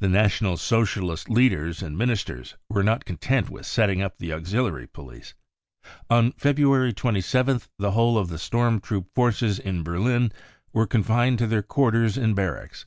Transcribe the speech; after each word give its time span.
The 0.00 0.10
National 0.10 0.58
Socialist 0.58 1.30
leaders 1.30 1.82
and 1.82 1.96
Ministers 1.96 2.58
were 2.68 2.82
not 2.82 3.06
content 3.06 3.48
with 3.48 3.64
setting 3.64 4.02
up 4.02 4.18
the 4.18 4.30
auxiliary 4.30 4.86
police. 4.86 5.32
On 6.10 6.32
February 6.32 6.92
27th 6.92 7.68
the 7.78 7.92
whole 7.92 8.18
of 8.18 8.28
the 8.28 8.36
storm 8.36 8.78
troop 8.78 9.08
forces 9.14 9.58
in 9.58 9.82
Berlin 9.84 10.32
were 10.74 10.86
confined 10.86 11.38
to 11.38 11.46
their 11.46 11.62
quarters 11.62 12.18
and 12.18 12.36
barracks. 12.36 12.84